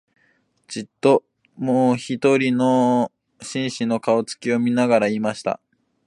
[0.67, 1.23] じっと、
[1.57, 5.61] もひとりの紳士の、顔つきを見ながら言いました